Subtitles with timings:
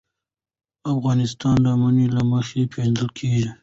[0.93, 3.49] افغانستان د منی له مخې پېژندل کېږي.